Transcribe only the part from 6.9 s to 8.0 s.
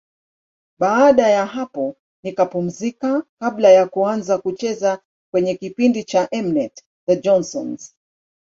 The Johnsons.